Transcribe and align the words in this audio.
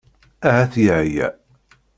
Ahat 0.47 0.73
yeɛya. 0.85 1.27